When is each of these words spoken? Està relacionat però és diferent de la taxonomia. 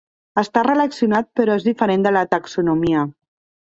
Està 0.41 0.63
relacionat 0.67 1.29
però 1.41 1.59
és 1.61 1.69
diferent 1.69 2.09
de 2.09 2.17
la 2.19 2.27
taxonomia. 2.35 3.09